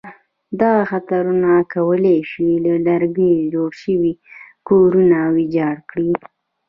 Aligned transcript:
دغه 0.59 0.83
خطرونه 0.91 1.51
کولای 1.73 2.17
شي 2.31 2.49
له 2.65 2.73
لرګي 2.87 3.33
جوړ 3.53 3.71
شوي 3.83 4.13
کورونه 4.69 5.17
ویجاړ 5.35 5.75
کړي. 5.89 6.11